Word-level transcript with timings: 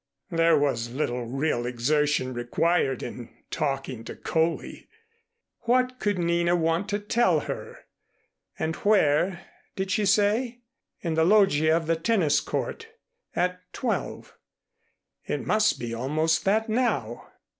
There 0.31 0.57
was 0.57 0.89
little 0.89 1.27
real 1.27 1.67
exertion 1.67 2.33
required 2.33 3.03
in 3.03 3.29
talking 3.51 4.03
to 4.05 4.15
Coley. 4.15 4.87
What 5.65 5.99
could 5.99 6.17
Nina 6.17 6.55
want 6.55 6.89
to 6.89 6.97
tell 6.97 7.41
her? 7.41 7.85
And 8.57 8.75
where 8.77 9.41
did 9.75 9.91
she 9.91 10.07
say? 10.07 10.61
In 11.01 11.13
the 11.13 11.23
loggia 11.23 11.77
of 11.77 11.85
the 11.85 11.95
tennis 11.95 12.39
court 12.39 12.87
at 13.35 13.59
twelve. 13.73 14.33
It 15.27 15.45
must 15.45 15.77
be 15.79 15.93
almost 15.93 16.45
that 16.45 16.67
now. 16.67 17.27